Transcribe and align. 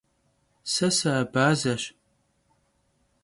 Se 0.71 0.89
sıabazeş. 0.97 1.83